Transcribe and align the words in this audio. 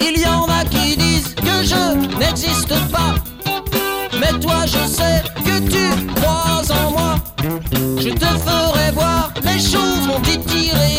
Il 0.00 0.20
y 0.20 0.26
en 0.26 0.44
a 0.44 0.64
qui 0.64 0.96
disent 0.96 1.34
que 1.34 1.62
je 1.62 2.16
n'existe 2.18 2.74
pas. 2.90 3.14
Mais 4.20 4.38
toi, 4.40 4.64
je 4.66 4.86
sais 4.88 5.22
que 5.44 5.58
tu 5.68 6.12
crois 6.14 6.62
en 6.70 6.90
moi. 6.90 7.14
Je 7.98 8.10
te 8.10 8.24
ferai 8.24 8.90
voir 8.92 9.32
les 9.42 9.58
choses, 9.58 10.06
mon 10.06 10.20
titiré 10.20 10.97